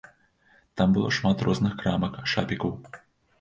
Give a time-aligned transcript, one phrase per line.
[0.79, 2.75] Там было шмат розных крамак, шапікаў.